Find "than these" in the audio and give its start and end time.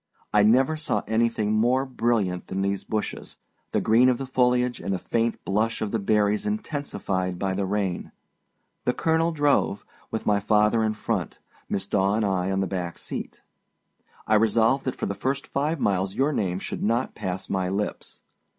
2.47-2.83